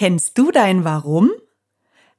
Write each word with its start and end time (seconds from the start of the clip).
Kennst 0.00 0.38
du 0.38 0.50
dein 0.50 0.82
Warum? 0.82 1.30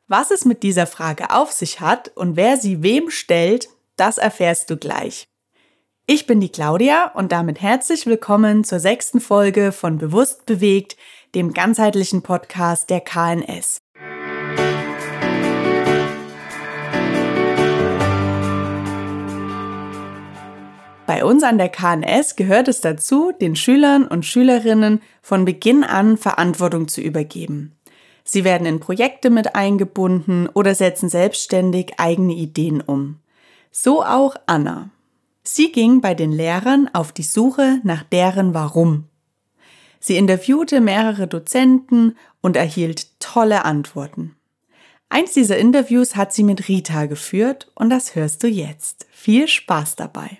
Was 0.07 0.29
es 0.29 0.45
mit 0.45 0.61
dieser 0.61 0.85
Frage 0.85 1.31
auf 1.31 1.51
sich 1.51 1.79
hat 1.81 2.09
und 2.15 2.35
wer 2.35 2.57
sie 2.57 2.83
wem 2.83 3.09
stellt, 3.09 3.69
das 3.95 4.19
erfährst 4.19 4.69
du 4.69 4.77
gleich. 4.77 5.25
Ich 6.05 6.27
bin 6.27 6.39
die 6.39 6.51
Claudia 6.51 7.11
und 7.15 7.31
damit 7.31 7.59
herzlich 7.59 8.05
willkommen 8.05 8.63
zur 8.63 8.79
sechsten 8.79 9.19
Folge 9.19 9.71
von 9.71 9.97
Bewusst 9.97 10.45
bewegt, 10.45 10.95
dem 11.33 11.55
ganzheitlichen 11.55 12.21
Podcast 12.21 12.91
der 12.91 13.01
KNS. 13.01 13.79
Bei 21.11 21.25
uns 21.25 21.43
an 21.43 21.57
der 21.57 21.67
KNS 21.67 22.37
gehört 22.37 22.69
es 22.69 22.79
dazu, 22.79 23.33
den 23.33 23.57
Schülern 23.57 24.07
und 24.07 24.25
Schülerinnen 24.25 25.01
von 25.21 25.43
Beginn 25.43 25.83
an 25.83 26.15
Verantwortung 26.15 26.87
zu 26.87 27.01
übergeben. 27.01 27.73
Sie 28.23 28.45
werden 28.45 28.65
in 28.65 28.79
Projekte 28.79 29.29
mit 29.29 29.53
eingebunden 29.53 30.47
oder 30.47 30.73
setzen 30.73 31.09
selbstständig 31.09 31.95
eigene 31.99 32.31
Ideen 32.31 32.79
um. 32.79 33.17
So 33.71 34.05
auch 34.05 34.37
Anna. 34.45 34.89
Sie 35.43 35.73
ging 35.73 35.99
bei 35.99 36.13
den 36.13 36.31
Lehrern 36.31 36.89
auf 36.93 37.11
die 37.11 37.23
Suche 37.23 37.81
nach 37.83 38.03
deren 38.03 38.53
Warum. 38.53 39.09
Sie 39.99 40.15
interviewte 40.15 40.79
mehrere 40.79 41.27
Dozenten 41.27 42.15
und 42.39 42.55
erhielt 42.55 43.19
tolle 43.19 43.65
Antworten. 43.65 44.37
Eins 45.09 45.33
dieser 45.33 45.57
Interviews 45.57 46.15
hat 46.15 46.31
sie 46.31 46.45
mit 46.45 46.69
Rita 46.69 47.05
geführt 47.07 47.69
und 47.75 47.89
das 47.89 48.15
hörst 48.15 48.43
du 48.43 48.47
jetzt. 48.47 49.07
Viel 49.11 49.49
Spaß 49.49 49.97
dabei. 49.97 50.37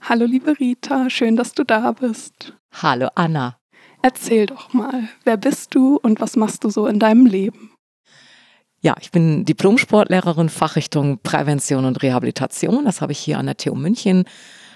Hallo 0.00 0.24
liebe 0.24 0.58
Rita, 0.58 1.10
schön, 1.10 1.36
dass 1.36 1.52
du 1.52 1.64
da 1.64 1.92
bist. 1.92 2.54
Hallo 2.72 3.08
Anna. 3.14 3.58
Erzähl 4.02 4.46
doch 4.46 4.72
mal, 4.72 5.08
wer 5.24 5.36
bist 5.36 5.74
du 5.74 5.96
und 5.96 6.20
was 6.20 6.36
machst 6.36 6.64
du 6.64 6.70
so 6.70 6.86
in 6.86 6.98
deinem 6.98 7.26
Leben? 7.26 7.72
Ja, 8.80 8.94
ich 9.00 9.10
bin 9.10 9.44
Diplomsportlehrerin 9.44 10.48
Fachrichtung 10.48 11.18
Prävention 11.22 11.84
und 11.84 12.02
Rehabilitation. 12.02 12.84
Das 12.84 13.00
habe 13.00 13.12
ich 13.12 13.18
hier 13.18 13.38
an 13.38 13.46
der 13.46 13.56
TU 13.56 13.74
München 13.74 14.24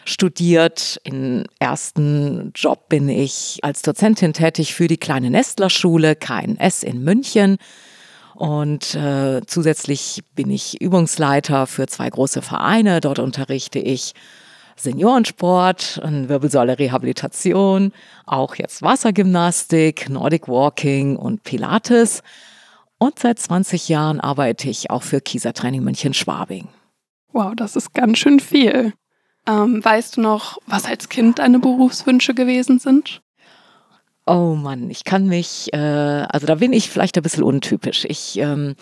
studiert. 0.04 1.00
Im 1.04 1.44
ersten 1.60 2.52
Job 2.54 2.88
bin 2.88 3.08
ich 3.08 3.60
als 3.62 3.82
Dozentin 3.82 4.32
tätig 4.32 4.74
für 4.74 4.88
die 4.88 4.96
kleine 4.96 5.30
Nestlerschule 5.30 6.16
KNS 6.16 6.82
in 6.82 7.04
München. 7.04 7.58
Und 8.34 8.94
äh, 8.94 9.42
zusätzlich 9.46 10.22
bin 10.34 10.50
ich 10.50 10.80
Übungsleiter 10.80 11.66
für 11.66 11.86
zwei 11.86 12.08
große 12.08 12.42
Vereine. 12.42 13.00
Dort 13.00 13.18
unterrichte 13.18 13.78
ich 13.78 14.14
Seniorensport, 14.82 16.00
Wirbelsäule 16.02 16.78
Rehabilitation, 16.78 17.92
auch 18.26 18.54
jetzt 18.54 18.82
Wassergymnastik, 18.82 20.08
Nordic 20.08 20.48
Walking 20.48 21.16
und 21.16 21.42
Pilates. 21.42 22.22
Und 22.98 23.18
seit 23.18 23.38
20 23.38 23.88
Jahren 23.88 24.20
arbeite 24.20 24.68
ich 24.68 24.90
auch 24.90 25.02
für 25.02 25.20
Kieser 25.20 25.52
Training 25.52 25.82
München 25.82 26.14
Schwabing. 26.14 26.68
Wow, 27.32 27.52
das 27.56 27.76
ist 27.76 27.94
ganz 27.94 28.18
schön 28.18 28.40
viel. 28.40 28.92
Ähm, 29.46 29.84
weißt 29.84 30.16
du 30.16 30.20
noch, 30.20 30.58
was 30.66 30.84
als 30.84 31.08
Kind 31.08 31.38
deine 31.38 31.58
Berufswünsche 31.58 32.34
gewesen 32.34 32.78
sind? 32.78 33.22
Oh 34.26 34.54
Mann, 34.54 34.90
ich 34.90 35.04
kann 35.04 35.26
mich, 35.26 35.72
äh, 35.72 35.76
also 35.78 36.46
da 36.46 36.56
bin 36.56 36.72
ich 36.72 36.90
vielleicht 36.90 37.16
ein 37.16 37.22
bisschen 37.22 37.42
untypisch. 37.42 38.04
Ich 38.04 38.38
ähm, 38.38 38.76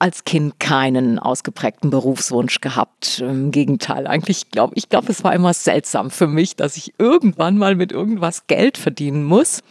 als 0.00 0.24
Kind 0.24 0.58
keinen 0.58 1.18
ausgeprägten 1.18 1.90
Berufswunsch 1.90 2.60
gehabt. 2.60 3.20
Im 3.20 3.50
Gegenteil, 3.50 4.06
eigentlich 4.06 4.50
glaube 4.50 4.72
ich, 4.76 4.88
glaube, 4.88 5.12
es 5.12 5.22
war 5.22 5.34
immer 5.34 5.52
seltsam 5.52 6.10
für 6.10 6.26
mich, 6.26 6.56
dass 6.56 6.76
ich 6.76 6.94
irgendwann 6.98 7.58
mal 7.58 7.76
mit 7.76 7.92
irgendwas 7.92 8.46
Geld 8.46 8.78
verdienen 8.78 9.24
muss. 9.24 9.62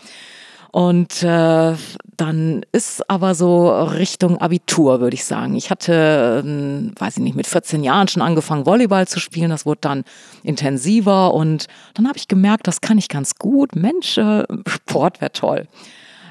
Und 0.72 1.24
äh, 1.24 1.74
dann 2.16 2.66
ist 2.72 3.10
aber 3.10 3.34
so 3.34 3.70
Richtung 3.70 4.38
Abitur, 4.38 5.02
würde 5.02 5.16
ich 5.16 5.26
sagen. 5.26 5.56
Ich 5.56 5.72
hatte, 5.72 6.44
äh, 6.46 7.00
weiß 7.02 7.18
ich 7.18 7.24
nicht, 7.24 7.36
mit 7.36 7.48
14 7.48 7.84
Jahren 7.84 8.08
schon 8.08 8.22
angefangen, 8.22 8.68
Volleyball 8.68 9.08
zu 9.08 9.20
spielen. 9.20 9.50
Das 9.50 9.66
wurde 9.66 9.82
dann 9.82 10.04
intensiver 10.44 11.34
und 11.34 11.66
dann 11.96 12.08
habe 12.08 12.20
ich 12.20 12.28
gemerkt, 12.28 12.68
das 12.68 12.82
kann 12.82 13.00
ich 13.00 13.10
ganz 13.10 13.36
gut. 13.36 13.76
Mensch, 13.76 14.20
äh, 14.20 14.44
Sport 14.68 15.22
wäre 15.22 15.32
toll. 15.32 15.68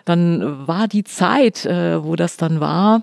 Dann 0.05 0.69
war 0.69 0.87
die 0.87 1.03
Zeit, 1.03 1.67
äh, 1.67 2.03
wo 2.05 2.15
das 2.15 2.37
dann 2.37 2.61
war, 2.61 3.03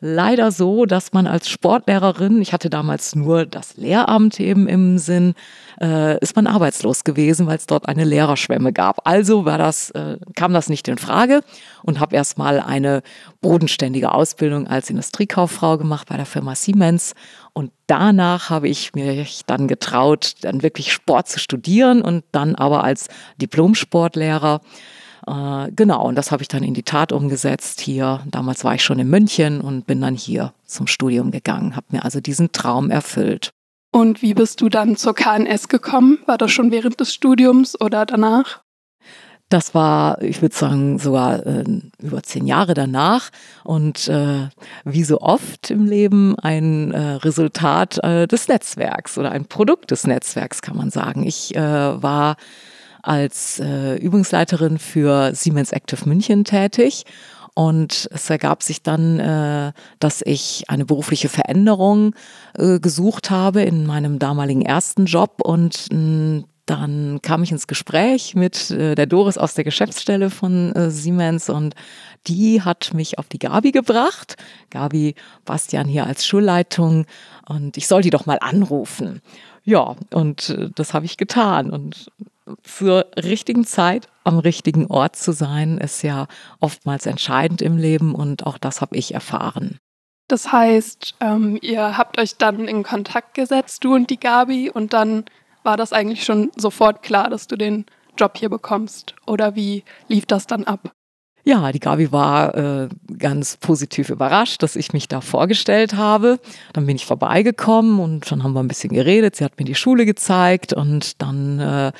leider 0.00 0.52
so, 0.52 0.86
dass 0.86 1.12
man 1.12 1.26
als 1.26 1.48
Sportlehrerin, 1.48 2.40
ich 2.40 2.52
hatte 2.52 2.70
damals 2.70 3.14
nur 3.14 3.46
das 3.46 3.76
Lehramt 3.76 4.40
eben 4.40 4.68
im 4.68 4.98
Sinn, 4.98 5.34
äh, 5.80 6.18
ist 6.20 6.36
man 6.36 6.46
arbeitslos 6.46 7.04
gewesen, 7.04 7.46
weil 7.46 7.56
es 7.56 7.66
dort 7.66 7.88
eine 7.88 8.04
Lehrerschwemme 8.04 8.72
gab. 8.72 9.06
Also 9.06 9.44
war 9.44 9.58
das, 9.58 9.90
äh, 9.90 10.18
kam 10.34 10.52
das 10.52 10.68
nicht 10.68 10.88
in 10.88 10.98
Frage 10.98 11.42
und 11.82 12.00
habe 12.00 12.16
erstmal 12.16 12.60
eine 12.60 13.02
bodenständige 13.40 14.12
Ausbildung 14.12 14.66
als 14.66 14.90
Industriekauffrau 14.90 15.78
gemacht 15.78 16.08
bei 16.08 16.16
der 16.16 16.26
Firma 16.26 16.54
Siemens. 16.54 17.14
Und 17.52 17.72
danach 17.86 18.50
habe 18.50 18.68
ich 18.68 18.94
mich 18.94 19.42
dann 19.46 19.68
getraut, 19.68 20.34
dann 20.42 20.62
wirklich 20.62 20.92
Sport 20.92 21.28
zu 21.28 21.38
studieren 21.38 22.02
und 22.02 22.24
dann 22.32 22.54
aber 22.54 22.84
als 22.84 23.08
Diplom-Sportlehrer 23.40 24.60
äh, 25.26 25.70
genau, 25.74 26.06
und 26.06 26.14
das 26.14 26.30
habe 26.30 26.42
ich 26.42 26.48
dann 26.48 26.62
in 26.62 26.74
die 26.74 26.82
Tat 26.82 27.12
umgesetzt 27.12 27.80
hier. 27.80 28.20
Damals 28.30 28.64
war 28.64 28.74
ich 28.74 28.84
schon 28.84 28.98
in 28.98 29.08
München 29.08 29.60
und 29.60 29.86
bin 29.86 30.00
dann 30.00 30.14
hier 30.14 30.52
zum 30.64 30.86
Studium 30.86 31.30
gegangen, 31.30 31.74
habe 31.74 31.86
mir 31.90 32.04
also 32.04 32.20
diesen 32.20 32.52
Traum 32.52 32.90
erfüllt. 32.90 33.50
Und 33.92 34.22
wie 34.22 34.34
bist 34.34 34.60
du 34.60 34.68
dann 34.68 34.96
zur 34.96 35.14
KNS 35.14 35.68
gekommen? 35.68 36.18
War 36.26 36.38
das 36.38 36.52
schon 36.52 36.70
während 36.70 37.00
des 37.00 37.14
Studiums 37.14 37.80
oder 37.80 38.04
danach? 38.04 38.62
Das 39.48 39.74
war, 39.74 40.20
ich 40.22 40.42
würde 40.42 40.56
sagen, 40.56 40.98
sogar 40.98 41.46
äh, 41.46 41.64
über 42.00 42.22
zehn 42.22 42.46
Jahre 42.46 42.74
danach 42.74 43.30
und 43.62 44.08
äh, 44.08 44.48
wie 44.84 45.04
so 45.04 45.20
oft 45.20 45.70
im 45.70 45.86
Leben 45.86 46.36
ein 46.36 46.90
äh, 46.90 47.12
Resultat 47.12 48.02
äh, 48.02 48.26
des 48.26 48.48
Netzwerks 48.48 49.16
oder 49.18 49.30
ein 49.30 49.46
Produkt 49.46 49.92
des 49.92 50.04
Netzwerks, 50.04 50.62
kann 50.62 50.76
man 50.76 50.90
sagen. 50.90 51.24
Ich 51.24 51.54
äh, 51.54 51.60
war 51.60 52.36
als 53.06 53.60
äh, 53.60 53.96
Übungsleiterin 53.96 54.78
für 54.78 55.34
Siemens 55.34 55.72
Active 55.72 56.08
München 56.08 56.44
tätig. 56.44 57.04
Und 57.54 58.08
es 58.12 58.28
ergab 58.28 58.62
sich 58.62 58.82
dann, 58.82 59.18
äh, 59.18 59.72
dass 59.98 60.22
ich 60.22 60.64
eine 60.68 60.84
berufliche 60.84 61.30
Veränderung 61.30 62.14
äh, 62.58 62.78
gesucht 62.78 63.30
habe 63.30 63.62
in 63.62 63.86
meinem 63.86 64.18
damaligen 64.18 64.60
ersten 64.60 65.06
Job 65.06 65.40
und 65.42 65.86
mh, 65.90 66.44
dann 66.66 67.20
kam 67.22 67.44
ich 67.44 67.52
ins 67.52 67.68
Gespräch 67.68 68.34
mit 68.34 68.70
äh, 68.72 68.94
der 68.96 69.06
Doris 69.06 69.38
aus 69.38 69.54
der 69.54 69.64
Geschäftsstelle 69.64 70.30
von 70.30 70.74
äh, 70.74 70.90
Siemens 70.90 71.48
und 71.48 71.74
die 72.26 72.60
hat 72.60 72.92
mich 72.92 73.18
auf 73.18 73.28
die 73.28 73.38
Gabi 73.38 73.70
gebracht. 73.70 74.36
Gabi 74.70 75.14
Bastian 75.44 75.86
hier 75.86 76.06
als 76.06 76.26
Schulleitung 76.26 77.06
und 77.48 77.76
ich 77.76 77.86
soll 77.86 78.02
die 78.02 78.10
doch 78.10 78.26
mal 78.26 78.38
anrufen. 78.40 79.22
Ja, 79.64 79.96
und 80.12 80.50
äh, 80.50 80.70
das 80.74 80.92
habe 80.92 81.06
ich 81.06 81.16
getan 81.16 81.70
und 81.70 82.10
zur 82.62 83.06
richtigen 83.16 83.64
Zeit 83.64 84.08
am 84.24 84.38
richtigen 84.38 84.86
Ort 84.86 85.16
zu 85.16 85.32
sein, 85.32 85.78
ist 85.78 86.02
ja 86.02 86.26
oftmals 86.60 87.06
entscheidend 87.06 87.62
im 87.62 87.76
Leben 87.76 88.14
und 88.14 88.46
auch 88.46 88.58
das 88.58 88.80
habe 88.80 88.96
ich 88.96 89.14
erfahren. 89.14 89.78
Das 90.28 90.50
heißt, 90.50 91.14
ähm, 91.20 91.58
ihr 91.62 91.96
habt 91.96 92.18
euch 92.18 92.36
dann 92.36 92.66
in 92.66 92.82
Kontakt 92.82 93.34
gesetzt, 93.34 93.84
du 93.84 93.94
und 93.94 94.10
die 94.10 94.18
Gabi, 94.18 94.70
und 94.70 94.92
dann 94.92 95.24
war 95.62 95.76
das 95.76 95.92
eigentlich 95.92 96.24
schon 96.24 96.50
sofort 96.56 97.02
klar, 97.02 97.30
dass 97.30 97.46
du 97.46 97.56
den 97.56 97.86
Job 98.18 98.36
hier 98.36 98.48
bekommst. 98.48 99.14
Oder 99.26 99.54
wie 99.54 99.84
lief 100.08 100.26
das 100.26 100.46
dann 100.46 100.64
ab? 100.64 100.92
Ja, 101.44 101.70
die 101.70 101.78
Gabi 101.78 102.10
war 102.10 102.56
äh, 102.56 102.88
ganz 103.18 103.56
positiv 103.56 104.10
überrascht, 104.10 104.64
dass 104.64 104.74
ich 104.74 104.92
mich 104.92 105.06
da 105.06 105.20
vorgestellt 105.20 105.94
habe. 105.94 106.40
Dann 106.72 106.86
bin 106.86 106.96
ich 106.96 107.06
vorbeigekommen 107.06 108.00
und 108.00 108.28
dann 108.28 108.42
haben 108.42 108.52
wir 108.52 108.60
ein 108.60 108.66
bisschen 108.68 108.92
geredet. 108.92 109.36
Sie 109.36 109.44
hat 109.44 109.56
mir 109.56 109.64
die 109.64 109.76
Schule 109.76 110.06
gezeigt 110.06 110.72
und 110.72 111.22
dann 111.22 111.60
äh, 111.60 111.92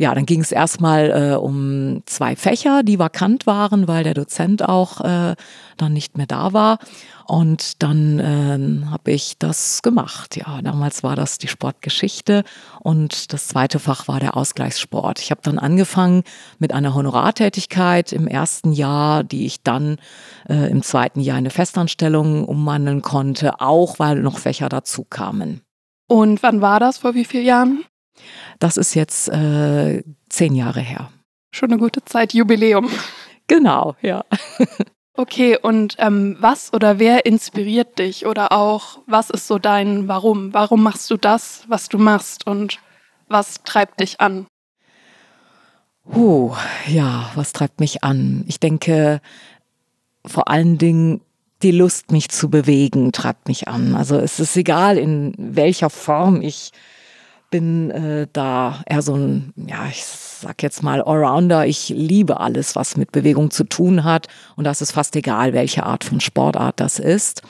ja, 0.00 0.14
dann 0.14 0.24
ging 0.24 0.40
es 0.40 0.50
erstmal 0.50 1.10
äh, 1.10 1.36
um 1.36 2.02
zwei 2.06 2.34
Fächer, 2.34 2.82
die 2.82 2.98
vakant 2.98 3.46
waren, 3.46 3.86
weil 3.86 4.02
der 4.02 4.14
Dozent 4.14 4.66
auch 4.66 5.02
äh, 5.02 5.36
dann 5.76 5.92
nicht 5.92 6.16
mehr 6.16 6.26
da 6.26 6.54
war. 6.54 6.78
Und 7.26 7.82
dann 7.82 8.18
äh, 8.18 8.86
habe 8.90 9.10
ich 9.10 9.36
das 9.38 9.82
gemacht. 9.82 10.38
Ja, 10.38 10.62
damals 10.62 11.02
war 11.02 11.16
das 11.16 11.36
die 11.36 11.48
Sportgeschichte 11.48 12.44
und 12.80 13.30
das 13.34 13.48
zweite 13.48 13.78
Fach 13.78 14.08
war 14.08 14.20
der 14.20 14.38
Ausgleichssport. 14.38 15.20
Ich 15.20 15.30
habe 15.30 15.42
dann 15.44 15.58
angefangen 15.58 16.22
mit 16.58 16.72
einer 16.72 16.94
Honorartätigkeit 16.94 18.14
im 18.14 18.26
ersten 18.26 18.72
Jahr, 18.72 19.22
die 19.22 19.44
ich 19.44 19.62
dann 19.62 19.98
äh, 20.48 20.70
im 20.70 20.82
zweiten 20.82 21.20
Jahr 21.20 21.36
in 21.36 21.42
eine 21.42 21.50
Festanstellung 21.50 22.46
umwandeln 22.46 23.02
konnte, 23.02 23.60
auch 23.60 23.98
weil 23.98 24.22
noch 24.22 24.38
Fächer 24.38 24.70
dazu 24.70 25.04
kamen. 25.04 25.60
Und 26.08 26.42
wann 26.42 26.62
war 26.62 26.80
das? 26.80 26.96
Vor 26.96 27.12
wie 27.12 27.26
vielen 27.26 27.44
Jahren? 27.44 27.84
Das 28.58 28.76
ist 28.76 28.94
jetzt 28.94 29.28
äh, 29.28 30.02
zehn 30.28 30.54
Jahre 30.54 30.80
her. 30.80 31.10
Schon 31.52 31.70
eine 31.70 31.80
gute 31.80 32.04
Zeit, 32.04 32.32
Jubiläum. 32.32 32.90
Genau, 33.46 33.96
ja. 34.02 34.24
Okay, 35.14 35.58
und 35.60 35.96
ähm, 35.98 36.38
was 36.40 36.72
oder 36.72 36.98
wer 36.98 37.26
inspiriert 37.26 37.98
dich 37.98 38.24
oder 38.24 38.52
auch 38.52 39.00
was 39.06 39.28
ist 39.28 39.46
so 39.48 39.58
dein 39.58 40.08
Warum? 40.08 40.54
Warum 40.54 40.82
machst 40.82 41.10
du 41.10 41.18
das, 41.18 41.64
was 41.68 41.90
du 41.90 41.98
machst 41.98 42.46
und 42.46 42.78
was 43.28 43.62
treibt 43.64 44.00
dich 44.00 44.18
an? 44.20 44.46
Oh, 46.10 46.56
ja, 46.86 47.30
was 47.34 47.52
treibt 47.52 47.80
mich 47.80 48.02
an? 48.02 48.44
Ich 48.46 48.60
denke, 48.60 49.20
vor 50.24 50.48
allen 50.48 50.78
Dingen 50.78 51.20
die 51.62 51.72
Lust, 51.72 52.12
mich 52.12 52.30
zu 52.30 52.48
bewegen, 52.48 53.12
treibt 53.12 53.46
mich 53.46 53.68
an. 53.68 53.94
Also 53.94 54.16
es 54.16 54.40
ist 54.40 54.56
egal, 54.56 54.96
in 54.96 55.34
welcher 55.36 55.90
Form 55.90 56.40
ich 56.40 56.72
bin 57.50 57.90
äh, 57.90 58.26
da 58.32 58.82
eher 58.86 59.02
so 59.02 59.14
ein, 59.14 59.52
ja, 59.56 59.86
ich 59.88 60.04
sag 60.04 60.62
jetzt 60.62 60.82
mal 60.82 61.02
Allrounder. 61.02 61.66
Ich 61.66 61.88
liebe 61.90 62.40
alles, 62.40 62.76
was 62.76 62.96
mit 62.96 63.12
Bewegung 63.12 63.50
zu 63.50 63.64
tun 63.64 64.04
hat. 64.04 64.28
Und 64.56 64.64
das 64.64 64.80
ist 64.80 64.92
fast 64.92 65.16
egal, 65.16 65.52
welche 65.52 65.84
Art 65.84 66.04
von 66.04 66.20
Sportart 66.20 66.80
das 66.80 66.98
ist. 66.98 67.42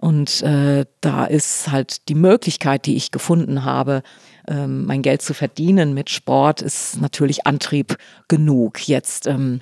Und 0.00 0.42
äh, 0.42 0.84
da 1.00 1.24
ist 1.24 1.70
halt 1.70 2.08
die 2.08 2.14
Möglichkeit, 2.14 2.86
die 2.86 2.94
ich 2.94 3.10
gefunden 3.10 3.64
habe, 3.64 4.02
ähm, 4.46 4.86
mein 4.86 5.02
Geld 5.02 5.22
zu 5.22 5.34
verdienen 5.34 5.92
mit 5.92 6.08
Sport, 6.08 6.62
ist 6.62 7.00
natürlich 7.00 7.46
Antrieb 7.46 7.96
genug. 8.28 8.86
Jetzt 8.86 9.26
ähm, 9.26 9.60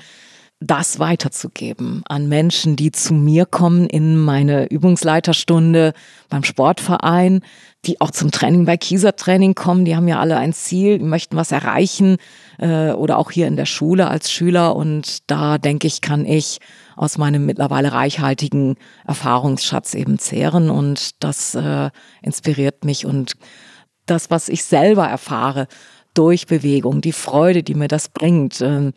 das 0.61 0.99
weiterzugeben 0.99 2.03
an 2.08 2.29
Menschen, 2.29 2.76
die 2.76 2.91
zu 2.91 3.12
mir 3.12 3.44
kommen 3.44 3.87
in 3.87 4.17
meine 4.17 4.67
Übungsleiterstunde 4.70 5.93
beim 6.31 6.44
Sportverein, 6.44 7.43
die 7.85 8.00
auch 8.00 8.11
zum 8.11 8.31
Training 8.31 8.64
bei 8.64 8.79
Kieser 8.79 9.17
Training 9.17 9.55
kommen, 9.55 9.85
die 9.85 9.94
haben 9.94 10.08
ja 10.08 10.19
alle 10.19 10.38
ein 10.38 10.55
Ziel, 10.55 10.99
die 10.99 11.05
möchten 11.05 11.37
was 11.37 11.53
erreichen 11.53 12.17
äh, 12.58 12.93
oder 12.93 13.19
auch 13.19 13.31
hier 13.31 13.47
in 13.47 13.56
der 13.56 13.67
Schule 13.67 14.08
als 14.08 14.32
Schüler. 14.32 14.75
Und 14.76 15.31
da 15.31 15.58
denke 15.58 15.87
ich, 15.87 16.00
kann 16.00 16.25
ich 16.25 16.59
aus 16.97 17.19
meinem 17.19 17.44
mittlerweile 17.44 17.93
reichhaltigen 17.93 18.76
Erfahrungsschatz 19.06 19.93
eben 19.93 20.19
zehren. 20.19 20.70
Und 20.70 21.23
das 21.23 21.55
äh, 21.55 21.91
inspiriert 22.23 22.85
mich. 22.85 23.05
Und 23.05 23.35
das, 24.06 24.31
was 24.31 24.49
ich 24.49 24.64
selber 24.64 25.06
erfahre 25.06 25.69
durch 26.14 26.47
Bewegung, 26.47 27.02
die 27.02 27.12
Freude, 27.12 27.62
die 27.62 27.75
mir 27.75 27.88
das 27.88 28.09
bringt, 28.09 28.62
äh, 28.62 28.93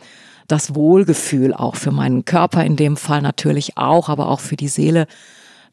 das 0.50 0.76
Wohlgefühl 0.76 1.54
auch 1.54 1.76
für 1.76 1.92
meinen 1.92 2.26
Körper 2.26 2.66
in 2.66 2.76
dem 2.76 2.98
Fall 2.98 3.22
natürlich 3.22 3.78
auch, 3.78 4.10
aber 4.10 4.28
auch 4.28 4.40
für 4.40 4.58
die 4.58 4.68
Seele, 4.68 5.08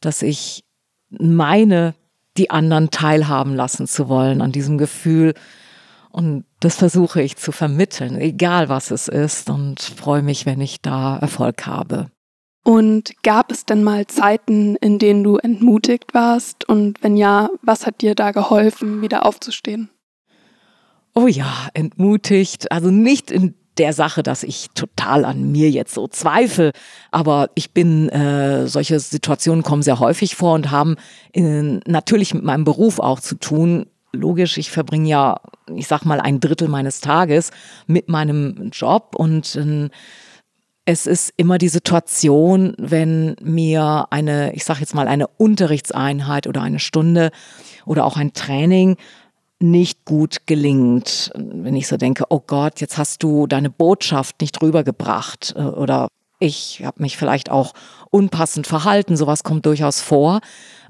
dass 0.01 0.23
ich 0.23 0.65
meine, 1.09 1.95
die 2.37 2.51
anderen 2.51 2.91
teilhaben 2.91 3.55
lassen 3.55 3.87
zu 3.87 4.09
wollen 4.09 4.43
an 4.43 4.53
diesem 4.53 4.77
Gefühl. 4.77 5.35
Und 6.11 6.45
das 6.61 6.77
versuche 6.77 7.23
ich 7.23 7.37
zu 7.37 7.53
vermitteln, 7.53 8.21
egal 8.21 8.69
was 8.69 8.91
es 8.91 9.09
ist, 9.09 9.49
und 9.49 9.81
freue 9.81 10.23
mich, 10.23 10.45
wenn 10.45 10.61
ich 10.61 10.83
da 10.83 11.17
Erfolg 11.17 11.67
habe. 11.67 12.11
Und 12.63 13.23
gab 13.23 13.53
es 13.53 13.65
denn 13.65 13.83
mal 13.83 14.07
Zeiten, 14.07 14.77
in 14.77 14.99
denen 14.99 15.25
du 15.25 15.37
entmutigt 15.39 16.13
warst? 16.13 16.69
Und 16.69 17.03
wenn 17.03 17.17
ja, 17.17 17.49
was 17.63 17.87
hat 17.87 18.03
dir 18.03 18.15
da 18.15 18.33
geholfen, 18.33 19.01
wieder 19.01 19.25
aufzustehen? 19.25 19.89
Oh 21.15 21.29
ja, 21.29 21.69
entmutigt. 21.73 22.71
Also 22.73 22.91
nicht 22.91 23.31
in 23.31 23.55
der 23.79 23.93
Sache, 23.93 24.23
dass 24.23 24.43
ich 24.43 24.69
total 24.75 25.25
an 25.25 25.53
mir 25.53 25.71
jetzt 25.71 25.95
so 25.95 26.09
zweifle. 26.09 26.73
Aber 27.11 27.51
ich 27.55 27.73
bin, 27.73 28.09
äh, 28.09 28.67
solche 28.67 28.99
Situationen 29.01 29.63
kommen 29.63 29.83
sehr 29.83 30.01
häufig 30.01 30.37
vor 30.37 30.55
und 30.55 30.71
haben 30.71 30.97
in, 31.33 31.81
natürlich 31.87 32.35
mit 32.35 32.45
meinem 32.45 32.65
Beruf 32.65 32.99
auch 32.99 33.21
zu 33.21 33.37
tun. 33.37 33.87
Logisch, 34.13 34.57
ich 34.57 34.71
verbringe 34.71 35.09
ja, 35.09 35.41
ich 35.75 35.87
sag 35.87 36.05
mal, 36.05 36.21
ein 36.21 36.41
Drittel 36.41 36.69
meines 36.69 37.01
Tages 37.01 37.51
mit 37.87 38.09
meinem 38.09 38.71
Job 38.73 39.15
und 39.17 39.57
äh, 39.57 39.91
es 40.89 41.07
ist 41.07 41.33
immer 41.37 41.59
die 41.59 41.69
Situation, 41.69 42.75
wenn 42.79 43.35
mir 43.43 44.07
eine, 44.11 44.55
ich 44.55 44.65
sag 44.65 44.79
jetzt 44.79 44.95
mal, 44.95 45.09
eine 45.09 45.27
Unterrichtseinheit 45.27 46.47
oder 46.47 46.63
eine 46.63 46.79
Stunde 46.79 47.33
oder 47.85 48.05
auch 48.05 48.17
ein 48.17 48.33
Training 48.33 48.97
nicht 49.59 50.05
gut 50.05 50.47
gelingt. 50.47 51.31
Wenn 51.35 51.77
ich 51.77 51.89
so 51.89 51.97
denke, 51.97 52.25
oh 52.29 52.41
Gott, 52.47 52.81
jetzt 52.81 52.99
hast 52.99 53.23
du 53.23 53.47
deine 53.47 53.71
Botschaft 53.71 54.41
nicht 54.41 54.61
rübergebracht 54.63 55.55
äh, 55.57 55.63
oder 55.63 56.09
ich 56.39 56.83
habe 56.85 57.03
mich 57.03 57.17
vielleicht 57.17 57.51
auch 57.51 57.73
unpassend 58.11 58.67
verhalten, 58.67 59.17
sowas 59.17 59.43
kommt 59.43 59.65
durchaus 59.65 60.01
vor, 60.03 60.41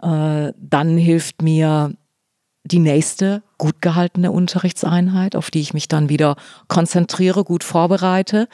äh, 0.02 0.52
dann 0.56 0.98
hilft 0.98 1.42
mir 1.42 1.94
die 2.64 2.80
nächste 2.80 3.42
gut 3.58 3.80
gehaltene 3.80 4.32
Unterrichtseinheit, 4.32 5.36
auf 5.36 5.52
die 5.52 5.60
ich 5.60 5.72
mich 5.72 5.86
dann 5.86 6.08
wieder 6.08 6.34
konzentriere, 6.66 7.44
gut 7.44 7.62
vorbereite. 7.62 8.48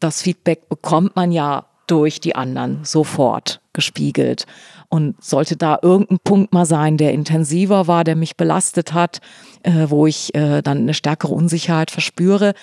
Das 0.00 0.22
Feedback 0.22 0.70
bekommt 0.70 1.14
man 1.14 1.30
ja 1.30 1.66
durch 1.86 2.20
die 2.20 2.34
anderen 2.34 2.84
sofort 2.84 3.60
gespiegelt. 3.72 4.46
Und 4.90 5.22
sollte 5.22 5.56
da 5.56 5.78
irgendein 5.82 6.18
Punkt 6.24 6.54
mal 6.54 6.64
sein, 6.64 6.96
der 6.96 7.12
intensiver 7.12 7.86
war, 7.86 8.04
der 8.04 8.16
mich 8.16 8.36
belastet 8.36 8.94
hat, 8.94 9.20
äh, 9.62 9.86
wo 9.88 10.06
ich 10.06 10.34
äh, 10.34 10.62
dann 10.62 10.78
eine 10.78 10.94
stärkere 10.94 11.34
Unsicherheit 11.34 11.90
verspüre, 11.90 12.54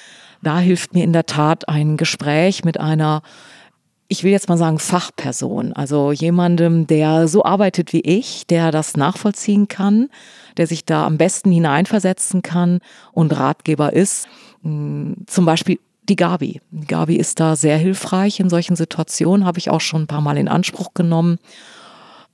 da 0.42 0.60
hilft 0.60 0.94
mir 0.94 1.04
in 1.04 1.14
der 1.14 1.26
Tat 1.26 1.70
ein 1.70 1.98
Gespräch 1.98 2.64
mit 2.64 2.80
einer 2.80 3.22
ich 4.08 4.24
will 4.24 4.32
jetzt 4.32 4.50
mal 4.50 4.58
sagen, 4.58 4.80
Fachperson, 4.80 5.74
also 5.74 6.12
jemandem, 6.12 6.86
der 6.86 7.28
so 7.28 7.44
arbeitet 7.44 7.92
wie 7.92 8.02
ich, 8.02 8.46
der 8.46 8.72
das 8.72 8.96
nachvollziehen 8.96 9.68
kann, 9.68 10.10
der 10.58 10.68
sich 10.68 10.86
da 10.86 11.06
am 11.06 11.18
besten 11.18 11.52
hineinversetzen 11.52 12.42
kann 12.42 12.80
und 13.14 13.36
Ratgeber 13.38 13.94
ist. 13.94 14.28
Hm, 14.62 15.16
zum 15.26 15.46
Beispiel 15.46 15.80
die 16.08 16.16
Gabi. 16.16 16.62
Gabi 16.88 17.16
ist 17.16 17.40
da 17.40 17.56
sehr 17.56 17.78
hilfreich 17.78 18.40
in 18.40 18.50
solchen 18.50 18.76
Situationen, 18.76 19.46
habe 19.46 19.58
ich 19.58 19.72
auch 19.72 19.82
schon 19.82 20.04
ein 20.04 20.08
paar 20.08 20.22
Mal 20.22 20.38
in 20.38 20.48
Anspruch 20.48 20.94
genommen. 20.94 21.40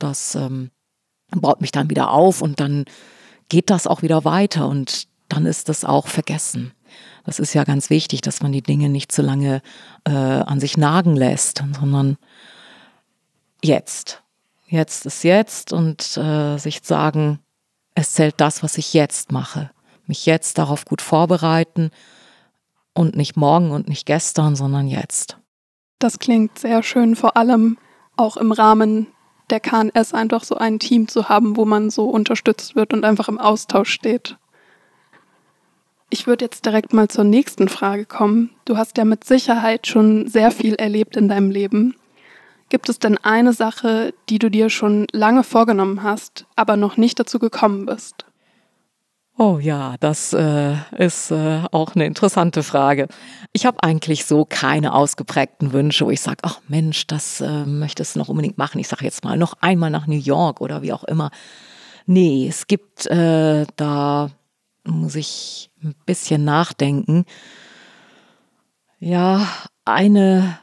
Das 0.04 0.36
ähm, 0.36 0.72
baut 1.30 1.62
mich 1.62 1.72
dann 1.72 1.90
wieder 1.90 2.12
auf 2.12 2.42
und 2.42 2.60
dann 2.60 2.86
geht 3.50 3.70
das 3.70 3.88
auch 3.88 4.02
wieder 4.02 4.26
weiter 4.26 4.68
und 4.68 5.08
dann 5.30 5.46
ist 5.46 5.70
das 5.70 5.86
auch 5.86 6.08
vergessen. 6.08 6.74
Das 7.24 7.40
ist 7.40 7.54
ja 7.54 7.64
ganz 7.64 7.90
wichtig, 7.90 8.22
dass 8.22 8.42
man 8.42 8.52
die 8.52 8.64
Dinge 8.64 8.90
nicht 8.90 9.12
zu 9.12 9.22
lange 9.22 9.62
äh, 10.06 10.12
an 10.12 10.60
sich 10.60 10.78
nagen 10.78 11.16
lässt, 11.16 11.64
sondern 11.80 12.18
jetzt. 13.64 14.24
Jetzt 14.68 15.06
ist 15.06 15.24
jetzt 15.24 15.74
und 15.74 16.18
äh, 16.18 16.58
sich 16.58 16.80
sagen, 16.84 17.40
es 17.94 18.14
zählt 18.14 18.36
das, 18.38 18.64
was 18.64 18.78
ich 18.78 18.94
jetzt 18.94 19.32
mache. 19.32 19.70
Mich 20.08 20.26
jetzt 20.26 20.58
darauf 20.58 20.86
gut 20.86 21.02
vorbereiten 21.02 21.92
und 22.94 23.16
nicht 23.16 23.36
morgen 23.36 23.72
und 23.72 23.88
nicht 23.88 24.06
gestern, 24.06 24.56
sondern 24.56 24.88
jetzt. 24.88 25.38
Das 26.00 26.20
klingt 26.20 26.58
sehr 26.58 26.84
schön, 26.84 27.16
vor 27.16 27.38
allem 27.38 27.78
auch 28.18 28.38
im 28.38 28.52
Rahmen 28.52 29.08
der 29.52 29.60
KNS 29.60 30.14
einfach 30.14 30.44
so 30.44 30.56
ein 30.56 30.80
Team 30.80 31.08
zu 31.08 31.30
haben, 31.30 31.58
wo 31.58 31.66
man 31.66 31.90
so 31.90 32.10
unterstützt 32.10 32.76
wird 32.76 32.94
und 32.94 33.06
einfach 33.06 33.28
im 33.28 33.38
Austausch 33.38 33.92
steht. 33.92 34.38
Ich 36.10 36.28
würde 36.28 36.46
jetzt 36.46 36.66
direkt 36.66 36.94
mal 36.94 37.08
zur 37.08 37.24
nächsten 37.24 37.70
Frage 37.70 38.06
kommen. 38.06 38.50
Du 38.66 38.78
hast 38.78 38.98
ja 38.98 39.06
mit 39.06 39.24
Sicherheit 39.24 39.88
schon 39.88 40.28
sehr 40.28 40.52
viel 40.52 40.76
erlebt 40.76 41.16
in 41.16 41.30
deinem 41.30 41.52
Leben. 41.52 41.96
Gibt 42.70 42.90
es 42.90 43.00
denn 43.00 43.18
eine 43.18 43.54
Sache, 43.54 44.14
die 44.30 44.40
du 44.40 44.50
dir 44.50 44.70
schon 44.70 45.08
lange 45.12 45.44
vorgenommen 45.44 46.04
hast, 46.04 46.46
aber 46.56 46.78
noch 46.78 46.98
nicht 46.98 47.20
dazu 47.20 47.40
gekommen 47.40 47.86
bist? 47.86 48.26
Oh 49.44 49.58
ja, 49.58 49.96
das 50.00 50.34
äh, 50.34 50.76
ist 51.00 51.32
äh, 51.32 51.64
auch 51.72 51.96
eine 51.96 52.06
interessante 52.06 52.62
Frage. 52.62 53.08
Ich 53.54 53.66
habe 53.66 53.82
eigentlich 53.82 54.26
so 54.26 54.46
keine 54.46 54.94
ausgeprägten 54.94 55.74
Wünsche, 55.74 56.06
wo 56.06 56.12
ich 56.12 56.22
sage, 56.22 56.38
ach 56.44 56.60
Mensch, 56.68 57.08
das 57.08 57.42
äh, 57.42 57.66
möchtest 57.66 58.14
du 58.14 58.20
noch 58.20 58.30
unbedingt 58.30 58.60
machen. 58.60 58.78
Ich 58.78 58.88
sage 58.88 59.04
jetzt 59.04 59.24
mal 59.24 59.40
noch 59.40 59.56
einmal 59.60 59.90
nach 59.90 60.06
New 60.06 60.20
York 60.20 60.62
oder 60.62 60.84
wie 60.84 60.94
auch 60.94 61.04
immer. 61.06 61.32
Nee, 62.06 62.48
es 62.48 62.68
gibt 62.68 63.08
äh, 63.08 63.66
da, 63.78 64.30
muss 64.84 65.16
ich 65.16 65.72
ein 65.84 65.96
bisschen 66.06 66.44
nachdenken. 66.44 67.26
Ja, 69.00 69.48
eine 69.86 70.60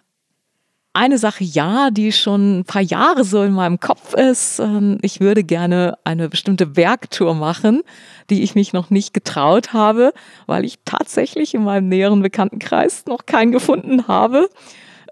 eine 0.99 1.17
Sache 1.17 1.45
ja, 1.45 1.91
die 1.93 2.11
schon 2.11 2.59
ein 2.59 2.65
paar 2.65 2.83
Jahre 2.83 3.23
so 3.23 3.43
in 3.45 3.53
meinem 3.53 3.79
Kopf 3.79 4.15
ist. 4.15 4.59
Ähm, 4.59 4.99
ich 5.01 5.21
würde 5.21 5.45
gerne 5.45 5.97
eine 6.03 6.29
bestimmte 6.29 6.67
Bergtour 6.67 7.35
machen, 7.35 7.83
die 8.31 8.43
ich 8.43 8.57
mich 8.57 8.73
noch 8.73 8.91
nicht 8.91 9.15
getraut 9.15 9.73
habe, 9.73 10.13
weil 10.47 10.65
ich 10.65 10.81
tatsächlich 10.85 11.55
in 11.55 11.63
meinem 11.63 11.89
näheren 11.89 12.21
Bekanntenkreis 12.21 13.05
noch 13.07 13.27
keinen 13.27 13.53
gefunden 13.53 14.09
habe, 14.09 14.49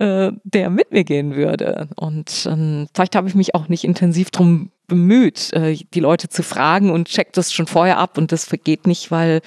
äh, 0.00 0.32
der 0.42 0.70
mit 0.70 0.90
mir 0.90 1.04
gehen 1.04 1.36
würde. 1.36 1.88
Und 1.94 2.48
ähm, 2.50 2.88
vielleicht 2.92 3.14
habe 3.14 3.28
ich 3.28 3.36
mich 3.36 3.54
auch 3.54 3.68
nicht 3.68 3.84
intensiv 3.84 4.32
darum 4.32 4.72
bemüht, 4.88 5.52
äh, 5.52 5.78
die 5.94 6.00
Leute 6.00 6.28
zu 6.28 6.42
fragen 6.42 6.90
und 6.90 7.06
checkt 7.06 7.36
das 7.36 7.52
schon 7.52 7.68
vorher 7.68 7.98
ab 7.98 8.18
und 8.18 8.32
das 8.32 8.44
vergeht 8.44 8.88
nicht, 8.88 9.12
weil 9.12 9.40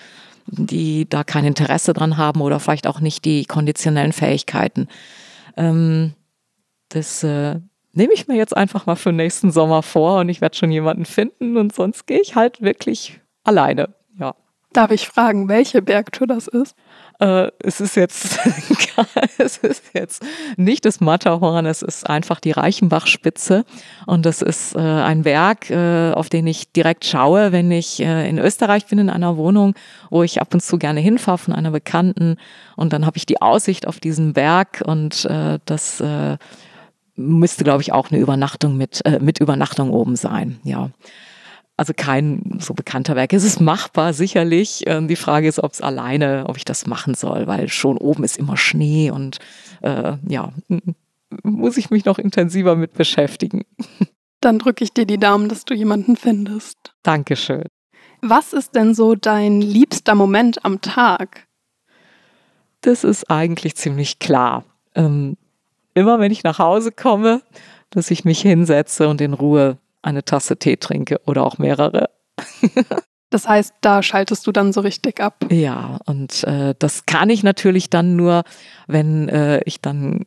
die 0.47 1.07
da 1.07 1.25
kein 1.25 1.43
Interesse 1.43 1.91
dran 1.91 2.15
haben 2.15 2.39
oder 2.39 2.61
vielleicht 2.61 2.87
auch 2.87 3.01
nicht 3.01 3.25
die 3.25 3.43
konditionellen 3.43 4.13
Fähigkeiten. 4.13 4.87
Ähm, 5.57 6.13
das 6.89 7.23
äh, 7.23 7.59
nehme 7.93 8.13
ich 8.13 8.27
mir 8.27 8.35
jetzt 8.35 8.55
einfach 8.55 8.85
mal 8.85 8.95
für 8.95 9.11
nächsten 9.11 9.51
Sommer 9.51 9.83
vor 9.83 10.19
und 10.19 10.29
ich 10.29 10.41
werde 10.41 10.57
schon 10.57 10.71
jemanden 10.71 11.05
finden 11.05 11.57
und 11.57 11.73
sonst 11.73 12.07
gehe 12.07 12.21
ich 12.21 12.35
halt 12.35 12.61
wirklich 12.61 13.19
alleine. 13.43 13.89
Ja. 14.19 14.35
Darf 14.73 14.91
ich 14.91 15.07
fragen, 15.07 15.49
welche 15.49 15.81
Bergtour 15.81 16.27
das 16.27 16.47
ist? 16.47 16.75
Äh, 17.19 17.51
es 17.59 17.81
ist 17.81 17.95
jetzt, 17.95 18.39
es 19.39 19.57
ist 19.57 19.83
jetzt 19.93 20.23
nicht 20.57 20.85
das 20.85 21.01
Matterhorn, 21.01 21.65
es 21.65 21.81
ist 21.81 22.07
einfach 22.07 22.39
die 22.39 22.51
Reichenbachspitze 22.51 23.65
und 24.05 24.25
das 24.25 24.41
ist 24.41 24.75
äh, 24.75 24.79
ein 24.79 25.23
Berg, 25.23 25.71
äh, 25.71 26.11
auf 26.11 26.29
den 26.29 26.45
ich 26.45 26.71
direkt 26.71 27.05
schaue, 27.05 27.51
wenn 27.51 27.71
ich 27.71 27.99
äh, 27.99 28.29
in 28.29 28.37
Österreich 28.37 28.85
bin 28.85 28.99
in 28.99 29.09
einer 29.09 29.37
Wohnung, 29.37 29.73
wo 30.11 30.21
ich 30.21 30.39
ab 30.39 30.53
und 30.53 30.61
zu 30.61 30.77
gerne 30.77 30.99
hinfahre 30.99 31.39
von 31.39 31.53
einer 31.53 31.71
Bekannten 31.71 32.37
und 32.75 32.93
dann 32.93 33.05
habe 33.05 33.17
ich 33.17 33.25
die 33.25 33.41
Aussicht 33.41 33.87
auf 33.87 33.99
diesen 33.99 34.33
Berg 34.33 34.83
und 34.85 35.25
äh, 35.25 35.59
das 35.65 35.99
äh, 35.99 36.37
müsste, 37.19 37.63
glaube 37.63 37.81
ich, 37.81 37.91
auch 37.91 38.11
eine 38.11 38.19
Übernachtung 38.19 38.77
mit, 38.77 39.05
äh, 39.05 39.19
mit 39.19 39.39
Übernachtung 39.39 39.91
oben 39.91 40.15
sein, 40.15 40.59
ja. 40.63 40.89
Also 41.77 41.93
kein 41.95 42.57
so 42.59 42.73
bekannter 42.73 43.15
Werk. 43.15 43.31
Es 43.31 43.45
ist 43.45 43.61
machbar, 43.61 44.11
sicherlich. 44.11 44.83
Ähm, 44.85 45.07
die 45.07 45.15
Frage 45.15 45.47
ist, 45.47 45.63
ob 45.63 45.71
es 45.71 45.81
alleine, 45.81 46.43
ob 46.47 46.57
ich 46.57 46.65
das 46.65 46.87
machen 46.87 47.13
soll, 47.13 47.47
weil 47.47 47.69
schon 47.69 47.97
oben 47.97 48.25
ist 48.25 48.37
immer 48.37 48.57
Schnee 48.57 49.11
und 49.11 49.39
äh, 49.81 50.17
ja, 50.27 50.51
muss 51.43 51.77
ich 51.77 51.89
mich 51.89 52.03
noch 52.03 52.19
intensiver 52.19 52.75
mit 52.75 52.93
beschäftigen. 52.93 53.63
Dann 54.41 54.59
drücke 54.59 54.83
ich 54.83 54.93
dir 54.93 55.05
die 55.05 55.17
Daumen, 55.17 55.47
dass 55.47 55.63
du 55.63 55.73
jemanden 55.73 56.17
findest. 56.17 56.93
Dankeschön. 57.03 57.65
Was 58.21 58.51
ist 58.51 58.75
denn 58.75 58.93
so 58.93 59.15
dein 59.15 59.61
liebster 59.61 60.15
Moment 60.15 60.65
am 60.65 60.81
Tag? 60.81 61.47
Das 62.81 63.03
ist 63.03 63.29
eigentlich 63.29 63.75
ziemlich 63.75 64.19
klar. 64.19 64.65
Ähm, 64.95 65.37
immer 65.99 66.19
wenn 66.19 66.31
ich 66.31 66.43
nach 66.43 66.59
Hause 66.59 66.91
komme, 66.91 67.41
dass 67.89 68.11
ich 68.11 68.25
mich 68.25 68.41
hinsetze 68.41 69.07
und 69.07 69.21
in 69.21 69.33
Ruhe 69.33 69.77
eine 70.01 70.23
Tasse 70.23 70.57
Tee 70.57 70.77
trinke 70.77 71.19
oder 71.25 71.45
auch 71.45 71.57
mehrere. 71.57 72.09
das 73.29 73.47
heißt, 73.47 73.73
da 73.81 74.01
schaltest 74.01 74.47
du 74.47 74.51
dann 74.51 74.73
so 74.73 74.81
richtig 74.81 75.19
ab. 75.19 75.45
Ja, 75.49 75.99
und 76.05 76.43
äh, 76.45 76.73
das 76.79 77.05
kann 77.05 77.29
ich 77.29 77.43
natürlich 77.43 77.89
dann 77.89 78.15
nur, 78.15 78.43
wenn 78.87 79.29
äh, 79.29 79.61
ich 79.65 79.81
dann 79.81 80.25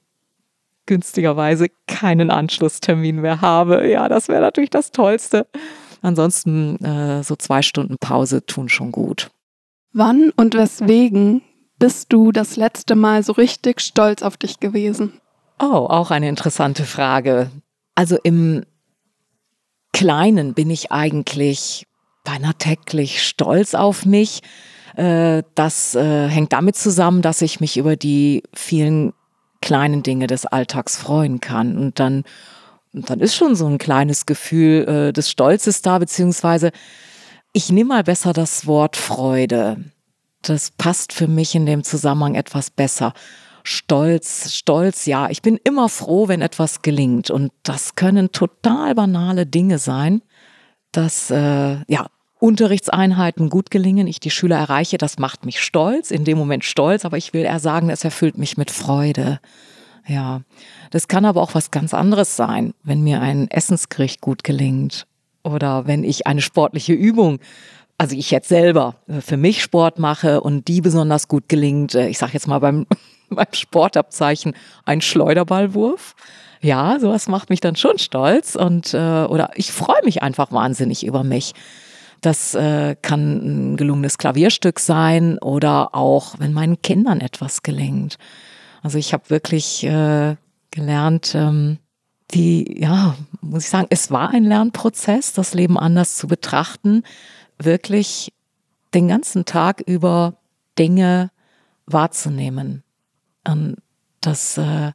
günstigerweise 0.86 1.68
keinen 1.86 2.30
Anschlusstermin 2.30 3.20
mehr 3.20 3.40
habe. 3.40 3.88
Ja, 3.88 4.08
das 4.08 4.28
wäre 4.28 4.40
natürlich 4.40 4.70
das 4.70 4.90
Tollste. 4.90 5.46
Ansonsten 6.02 6.84
äh, 6.84 7.22
so 7.22 7.36
zwei 7.36 7.62
Stunden 7.62 7.96
Pause 7.98 8.44
tun 8.44 8.68
schon 8.68 8.90
gut. 8.90 9.30
Wann 9.92 10.32
und 10.36 10.54
weswegen 10.54 11.42
bist 11.78 12.12
du 12.12 12.32
das 12.32 12.56
letzte 12.56 12.94
Mal 12.96 13.22
so 13.22 13.32
richtig 13.32 13.80
stolz 13.80 14.22
auf 14.22 14.36
dich 14.36 14.58
gewesen? 14.58 15.20
Oh, 15.62 15.86
auch 15.88 16.10
eine 16.10 16.28
interessante 16.28 16.84
Frage. 16.84 17.48
Also 17.94 18.18
im 18.24 18.64
Kleinen 19.92 20.54
bin 20.54 20.70
ich 20.70 20.90
eigentlich 20.90 21.86
beinahe 22.24 22.54
täglich 22.54 23.22
stolz 23.22 23.74
auf 23.74 24.04
mich. 24.04 24.42
Äh, 24.96 25.44
das 25.54 25.94
äh, 25.94 26.26
hängt 26.28 26.52
damit 26.52 26.74
zusammen, 26.74 27.22
dass 27.22 27.42
ich 27.42 27.60
mich 27.60 27.76
über 27.76 27.94
die 27.94 28.42
vielen 28.52 29.12
kleinen 29.60 30.02
Dinge 30.02 30.26
des 30.26 30.46
Alltags 30.46 30.96
freuen 30.96 31.38
kann. 31.38 31.78
Und 31.78 32.00
dann, 32.00 32.24
und 32.92 33.08
dann 33.08 33.20
ist 33.20 33.36
schon 33.36 33.54
so 33.54 33.68
ein 33.68 33.78
kleines 33.78 34.26
Gefühl 34.26 34.88
äh, 34.88 35.12
des 35.12 35.30
Stolzes 35.30 35.80
da, 35.80 36.00
beziehungsweise 36.00 36.72
ich 37.52 37.70
nehme 37.70 37.94
mal 37.94 38.02
besser 38.02 38.32
das 38.32 38.66
Wort 38.66 38.96
Freude. 38.96 39.76
Das 40.40 40.72
passt 40.72 41.12
für 41.12 41.28
mich 41.28 41.54
in 41.54 41.66
dem 41.66 41.84
Zusammenhang 41.84 42.34
etwas 42.34 42.70
besser. 42.70 43.14
Stolz, 43.64 44.52
Stolz, 44.54 45.06
ja, 45.06 45.28
ich 45.30 45.42
bin 45.42 45.58
immer 45.62 45.88
froh, 45.88 46.28
wenn 46.28 46.42
etwas 46.42 46.82
gelingt. 46.82 47.30
Und 47.30 47.52
das 47.62 47.94
können 47.94 48.32
total 48.32 48.94
banale 48.94 49.46
Dinge 49.46 49.78
sein, 49.78 50.22
dass 50.90 51.30
äh, 51.30 51.78
ja, 51.86 52.06
Unterrichtseinheiten 52.38 53.50
gut 53.50 53.70
gelingen, 53.70 54.06
ich 54.06 54.20
die 54.20 54.30
Schüler 54.30 54.56
erreiche, 54.56 54.98
das 54.98 55.18
macht 55.18 55.44
mich 55.44 55.60
stolz, 55.60 56.10
in 56.10 56.24
dem 56.24 56.38
Moment 56.38 56.64
stolz, 56.64 57.04
aber 57.04 57.16
ich 57.16 57.32
will 57.32 57.42
eher 57.42 57.60
sagen, 57.60 57.88
es 57.88 58.04
erfüllt 58.04 58.36
mich 58.36 58.56
mit 58.56 58.70
Freude. 58.70 59.40
Ja, 60.06 60.42
das 60.90 61.06
kann 61.06 61.24
aber 61.24 61.40
auch 61.40 61.54
was 61.54 61.70
ganz 61.70 61.94
anderes 61.94 62.34
sein, 62.34 62.74
wenn 62.82 63.02
mir 63.02 63.20
ein 63.20 63.48
Essensgericht 63.48 64.20
gut 64.20 64.42
gelingt 64.42 65.06
oder 65.44 65.86
wenn 65.86 66.02
ich 66.02 66.26
eine 66.26 66.42
sportliche 66.42 66.92
Übung 66.92 67.38
also 68.02 68.16
ich 68.16 68.32
jetzt 68.32 68.48
selber 68.48 68.96
äh, 69.06 69.20
für 69.20 69.36
mich 69.36 69.62
Sport 69.62 70.00
mache 70.00 70.40
und 70.40 70.66
die 70.66 70.80
besonders 70.80 71.28
gut 71.28 71.48
gelingt, 71.48 71.94
äh, 71.94 72.08
ich 72.08 72.18
sage 72.18 72.32
jetzt 72.32 72.48
mal 72.48 72.58
beim 72.58 72.84
beim 73.36 73.52
Sportabzeichen 73.52 74.54
ein 74.84 75.00
Schleuderballwurf. 75.00 76.14
Ja, 76.60 76.98
sowas 77.00 77.26
macht 77.28 77.50
mich 77.50 77.60
dann 77.60 77.74
schon 77.74 77.98
stolz 77.98 78.54
und 78.54 78.94
äh, 78.94 79.24
oder 79.24 79.50
ich 79.56 79.72
freue 79.72 80.04
mich 80.04 80.22
einfach 80.22 80.52
wahnsinnig 80.52 81.04
über 81.04 81.24
mich. 81.24 81.54
Das 82.20 82.54
äh, 82.54 82.94
kann 83.02 83.72
ein 83.72 83.76
gelungenes 83.76 84.16
Klavierstück 84.16 84.78
sein 84.78 85.38
oder 85.38 85.92
auch, 85.92 86.36
wenn 86.38 86.52
meinen 86.52 86.80
Kindern 86.80 87.20
etwas 87.20 87.64
gelingt. 87.64 88.16
Also 88.80 88.96
ich 88.96 89.12
habe 89.12 89.28
wirklich 89.28 89.82
äh, 89.82 90.36
gelernt, 90.70 91.34
ähm, 91.34 91.78
die, 92.30 92.80
ja, 92.80 93.16
muss 93.40 93.64
ich 93.64 93.70
sagen, 93.70 93.88
es 93.90 94.10
war 94.12 94.30
ein 94.30 94.44
Lernprozess, 94.44 95.32
das 95.32 95.54
Leben 95.54 95.78
anders 95.78 96.16
zu 96.16 96.28
betrachten, 96.28 97.02
wirklich 97.58 98.32
den 98.94 99.08
ganzen 99.08 99.44
Tag 99.44 99.80
über 99.80 100.34
Dinge 100.78 101.30
wahrzunehmen. 101.86 102.82
Und 103.46 103.76
das, 104.20 104.58
äh, 104.58 104.92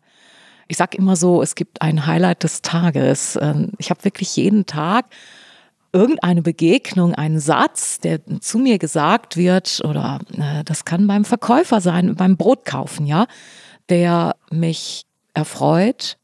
ich 0.67 0.77
sag 0.77 0.95
immer 0.95 1.15
so, 1.15 1.41
es 1.41 1.55
gibt 1.55 1.81
ein 1.81 2.05
Highlight 2.05 2.43
des 2.43 2.61
Tages. 2.61 3.37
Ähm, 3.41 3.71
ich 3.77 3.89
habe 3.89 4.03
wirklich 4.03 4.35
jeden 4.35 4.65
Tag 4.65 5.05
irgendeine 5.93 6.41
Begegnung, 6.41 7.15
einen 7.15 7.39
Satz, 7.39 7.99
der 7.99 8.19
zu 8.39 8.59
mir 8.59 8.77
gesagt 8.77 9.37
wird, 9.37 9.81
oder 9.83 10.19
äh, 10.37 10.63
das 10.63 10.85
kann 10.85 11.07
beim 11.07 11.25
Verkäufer 11.25 11.81
sein, 11.81 12.15
beim 12.15 12.37
Brotkaufen, 12.37 13.05
ja, 13.05 13.25
der 13.89 14.35
mich 14.51 15.05
erfreut. 15.33 16.17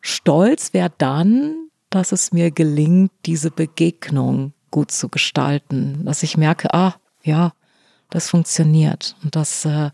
Stolz 0.00 0.72
wäre 0.72 0.92
dann, 0.98 1.68
dass 1.90 2.12
es 2.12 2.32
mir 2.32 2.50
gelingt, 2.50 3.12
diese 3.26 3.50
Begegnung 3.50 4.52
gut 4.70 4.90
zu 4.90 5.08
gestalten, 5.08 6.04
dass 6.04 6.22
ich 6.22 6.36
merke, 6.36 6.72
ah, 6.72 6.94
ja, 7.22 7.52
das 8.10 8.30
funktioniert 8.30 9.16
und 9.22 9.36
das 9.36 9.64
äh, 9.64 9.90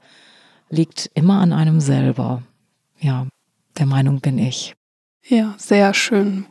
liegt 0.75 1.11
immer 1.15 1.41
an 1.41 1.53
einem 1.53 1.81
selber. 1.81 2.43
Ja, 2.99 3.27
der 3.79 3.87
Meinung 3.87 4.21
bin 4.21 4.39
ich. 4.39 4.75
Ja, 5.23 5.55
sehr 5.57 5.95
schön. 5.95 6.47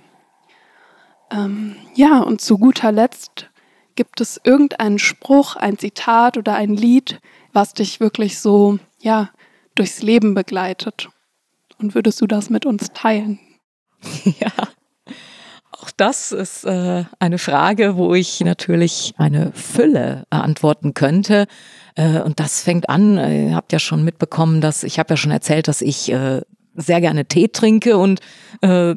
Ähm, 1.31 1.75
ja, 1.95 2.19
und 2.19 2.41
zu 2.41 2.57
guter 2.57 2.91
Letzt 2.91 3.49
gibt 3.95 4.21
es 4.21 4.41
irgendeinen 4.43 4.99
Spruch, 4.99 5.55
ein 5.55 5.77
Zitat 5.77 6.37
oder 6.37 6.55
ein 6.55 6.73
Lied, 6.73 7.19
was 7.51 7.73
dich 7.73 7.99
wirklich 7.99 8.39
so, 8.39 8.79
ja, 8.99 9.29
durchs 9.75 10.01
Leben 10.01 10.33
begleitet. 10.33 11.09
Und 11.77 11.95
würdest 11.95 12.21
du 12.21 12.27
das 12.27 12.49
mit 12.49 12.65
uns 12.65 12.91
teilen? 12.93 13.39
Ja, 14.39 14.51
auch 15.83 15.91
das 15.91 16.31
ist 16.31 16.63
äh, 16.63 17.03
eine 17.19 17.37
Frage, 17.37 17.97
wo 17.97 18.13
ich 18.13 18.39
natürlich 18.39 19.13
eine 19.17 19.51
Fülle 19.51 20.23
antworten 20.29 20.93
könnte. 20.93 21.45
Äh, 21.95 22.21
und 22.21 22.39
das 22.39 22.61
fängt 22.61 22.87
an, 22.87 23.17
äh, 23.17 23.49
ihr 23.49 23.55
habt 23.55 23.73
ja 23.73 23.79
schon 23.79 24.05
mitbekommen, 24.05 24.61
dass 24.61 24.83
ich 24.83 24.97
habe 24.97 25.09
ja 25.09 25.17
schon 25.17 25.31
erzählt, 25.31 25.67
dass 25.67 25.81
ich 25.81 26.09
äh, 26.09 26.39
sehr 26.75 27.01
gerne 27.01 27.25
Tee 27.25 27.49
trinke 27.49 27.97
und 27.97 28.21
äh, 28.61 28.95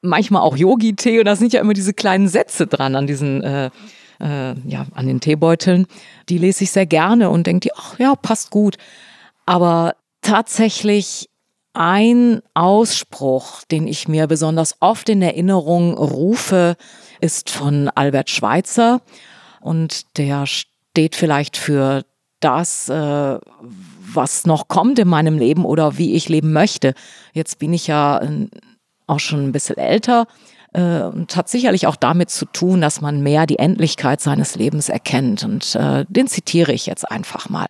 manchmal 0.00 0.42
auch 0.42 0.56
Yogi-Tee. 0.56 1.18
Und 1.18 1.24
da 1.24 1.34
sind 1.34 1.52
ja 1.52 1.60
immer 1.60 1.74
diese 1.74 1.92
kleinen 1.92 2.28
Sätze 2.28 2.68
dran 2.68 2.94
an 2.94 3.08
diesen 3.08 3.42
äh, 3.42 3.70
äh, 4.20 4.54
ja, 4.64 4.86
an 4.94 5.06
den 5.08 5.18
Teebeuteln. 5.18 5.86
Die 6.28 6.38
lese 6.38 6.62
ich 6.62 6.70
sehr 6.70 6.86
gerne 6.86 7.30
und 7.30 7.48
denke, 7.48 7.70
ach 7.76 7.98
ja, 7.98 8.14
passt 8.14 8.50
gut. 8.50 8.76
Aber 9.44 9.96
tatsächlich 10.22 11.27
ein 11.78 12.42
Ausspruch, 12.54 13.62
den 13.70 13.86
ich 13.86 14.08
mir 14.08 14.26
besonders 14.26 14.74
oft 14.80 15.08
in 15.08 15.22
Erinnerung 15.22 15.96
rufe, 15.96 16.76
ist 17.20 17.50
von 17.50 17.88
Albert 17.94 18.30
Schweitzer 18.30 19.00
und 19.60 20.18
der 20.18 20.46
steht 20.46 21.14
vielleicht 21.14 21.56
für 21.56 22.04
das, 22.40 22.88
äh, 22.88 23.38
was 24.12 24.44
noch 24.44 24.66
kommt 24.66 24.98
in 24.98 25.06
meinem 25.06 25.38
Leben 25.38 25.64
oder 25.64 25.98
wie 25.98 26.14
ich 26.14 26.28
leben 26.28 26.52
möchte. 26.52 26.94
Jetzt 27.32 27.60
bin 27.60 27.72
ich 27.72 27.86
ja 27.86 28.18
äh, 28.22 28.48
auch 29.06 29.20
schon 29.20 29.44
ein 29.44 29.52
bisschen 29.52 29.78
älter 29.78 30.26
äh, 30.72 31.02
und 31.02 31.36
hat 31.36 31.48
sicherlich 31.48 31.86
auch 31.86 31.96
damit 31.96 32.30
zu 32.30 32.46
tun, 32.46 32.80
dass 32.80 33.00
man 33.00 33.22
mehr 33.22 33.46
die 33.46 33.60
Endlichkeit 33.60 34.20
seines 34.20 34.56
Lebens 34.56 34.88
erkennt. 34.88 35.44
Und 35.44 35.76
äh, 35.76 36.04
den 36.08 36.26
zitiere 36.26 36.72
ich 36.72 36.86
jetzt 36.86 37.08
einfach 37.08 37.48
mal. 37.48 37.66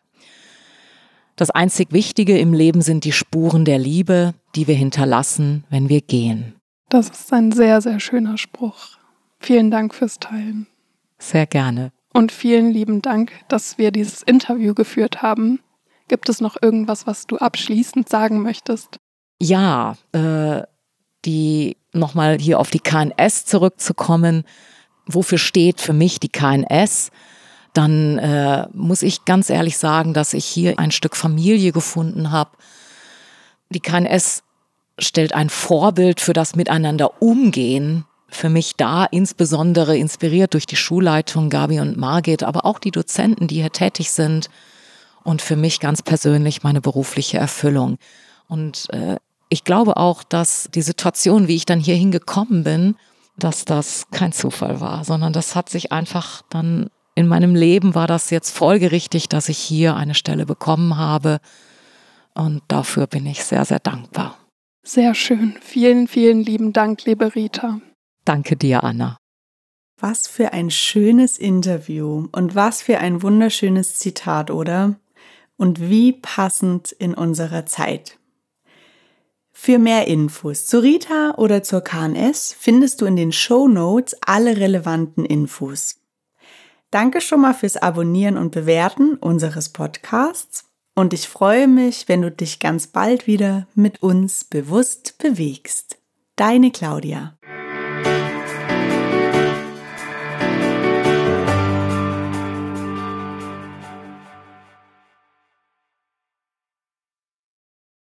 Das 1.39 1.51
einzig 1.51 1.93
Wichtige 1.93 2.37
im 2.37 2.53
Leben 2.53 2.83
sind 2.83 3.05
die 3.05 3.13
Spuren 3.13 3.65
der 3.65 3.79
Liebe, 3.79 4.35
die 4.57 4.67
wir 4.67 4.75
hinterlassen, 4.75 5.63
wenn 5.71 5.89
wir 5.89 6.01
gehen. 6.01 6.57
Das 6.89 7.09
ist 7.11 7.33
ein 7.33 7.53
sehr, 7.53 7.81
sehr 7.81 8.01
schöner 8.01 8.37
Spruch. 8.37 8.99
Vielen 9.39 9.71
Dank 9.71 9.95
fürs 9.95 10.19
Teilen. 10.19 10.67
Sehr 11.17 11.47
gerne. 11.47 11.93
Und 12.13 12.33
vielen 12.33 12.73
lieben 12.73 13.03
Dank, 13.03 13.31
dass 13.47 13.79
wir 13.79 13.93
dieses 13.93 14.23
Interview 14.23 14.75
geführt 14.75 15.23
haben. 15.23 15.61
Gibt 16.09 16.29
es 16.29 16.41
noch 16.41 16.61
irgendwas, 16.61 17.07
was 17.07 17.29
du 17.29 17.37
abschließend 17.37 18.09
sagen 18.09 18.43
möchtest? 18.43 18.99
Ja, 19.41 19.97
äh, 20.11 20.63
die 21.25 21.77
nochmal 21.93 22.39
hier 22.41 22.59
auf 22.59 22.71
die 22.71 22.81
KNS 22.81 23.45
zurückzukommen. 23.45 24.43
Wofür 25.07 25.39
steht 25.39 25.81
für 25.81 25.93
mich 25.93 26.19
die 26.19 26.31
KNS? 26.31 27.13
Dann 27.79 28.19
äh, 28.19 28.67
muss 28.73 29.03
ich 29.03 29.25
ganz 29.25 29.51
ehrlich 29.51 29.79
sagen, 29.79 30.13
dass 30.13 30.35
ich 30.35 30.45
hier 30.45 30.81
ein 30.81 30.91
Stück 30.91 31.15
Familie 31.15 31.71
gefunden 31.71 32.33
habe. 32.33 32.51
Die 33.71 33.79
KNS 33.79 34.43
stellt 34.99 35.33
ein 35.33 35.49
Vorbild 35.49 36.21
für 36.21 36.33
das 36.33 36.57
Miteinander 36.57 37.23
umgehen 37.23 38.05
für 38.31 38.49
mich 38.49 38.75
da, 38.77 39.05
insbesondere 39.05 39.97
inspiriert 39.97 40.55
durch 40.55 40.67
die 40.67 40.75
Schulleitung 40.75 41.51
Gabi 41.51 41.79
und 41.79 41.97
Margit, 41.97 42.43
aber 42.43 42.67
auch 42.67 42.81
die 42.81 42.91
Dozenten, 42.91 43.47
die 43.47 43.61
hier 43.61 43.71
tätig 43.71 44.11
sind 44.11 44.51
und 45.23 45.41
für 45.41 45.57
mich 45.57 45.79
ganz 45.79 46.03
persönlich 46.03 46.65
meine 46.65 46.81
berufliche 46.81 47.39
Erfüllung. 47.39 47.97
Und 48.49 48.91
äh, 48.91 49.19
ich 49.51 49.63
glaube 49.63 49.97
auch, 49.99 50.25
dass 50.25 50.69
die 50.75 50.83
Situation, 50.83 51.47
wie 51.47 51.55
ich 51.55 51.65
dann 51.65 51.79
hier 51.79 51.95
hingekommen 51.95 52.65
bin, 52.65 52.97
dass 53.39 53.65
das 53.65 54.09
kein 54.11 54.33
Zufall 54.33 54.81
war, 54.81 55.05
sondern 55.05 55.33
das 55.33 55.55
hat 55.55 55.69
sich 55.69 55.93
einfach 55.93 56.43
dann 56.51 56.91
in 57.19 57.27
meinem 57.27 57.57
Leben 57.57 57.97
war 57.97 58.07
das 58.07 58.31
jetzt 58.31 58.57
folgerichtig, 58.57 59.29
dass 59.29 59.49
ich 59.49 59.59
hier 59.59 59.97
eine 59.97 60.15
Stelle 60.15 60.47
bekommen 60.47 60.97
habe. 60.97 61.41
Und 62.33 62.63
dafür 62.69 63.09
bin 63.09 63.27
ich 63.27 63.43
sehr, 63.43 63.65
sehr 63.65 63.81
dankbar. 63.81 64.39
Sehr 64.85 65.17
schön. 65.17 65.57
Vielen, 65.61 66.07
vielen 66.07 66.45
lieben 66.45 66.73
Dank, 66.73 67.05
liebe 67.07 67.35
Rita. 67.35 67.81
Danke 68.25 68.55
dir, 68.55 68.85
Anna. 68.85 69.17
Was 70.01 70.29
für 70.29 70.53
ein 70.53 70.71
schönes 70.71 71.39
Interview 71.39 72.29
und 72.31 72.55
was 72.55 72.83
für 72.83 72.99
ein 72.99 73.21
wunderschönes 73.21 73.99
Zitat, 73.99 74.53
oder? 74.53 74.95
Und 75.57 75.91
wie 75.91 76.13
passend 76.13 76.93
in 76.93 77.15
unserer 77.15 77.67
Zeit. 77.67 78.17
Für 79.51 79.81
mehr 79.81 80.07
Infos 80.07 80.67
zu 80.67 80.81
Rita 80.81 81.35
oder 81.37 81.65
zur 81.65 81.81
KNS 81.81 82.55
findest 82.57 83.01
du 83.01 83.07
in 83.07 83.17
den 83.17 83.33
Show 83.33 83.67
Notes 83.67 84.17
alle 84.25 84.57
relevanten 84.57 85.25
Infos. 85.25 85.97
Danke 86.91 87.21
schon 87.21 87.43
mal 87.43 87.55
fürs 87.55 87.77
Abonnieren 87.77 88.37
und 88.37 88.51
Bewerten 88.51 89.17
unseres 89.17 89.69
Podcasts 89.69 90.65
und 90.95 91.15
ich 91.15 91.29
freue 91.29 91.69
mich, 91.69 92.09
wenn 92.09 92.23
du 92.23 92.31
dich 92.33 92.59
ganz 92.59 92.89
bald 92.89 93.29
wieder 93.29 93.69
mit 93.75 94.03
uns 94.03 94.43
bewusst 94.43 95.17
bewegst. 95.19 95.99
Deine 96.35 96.73
Claudia. 96.73 97.38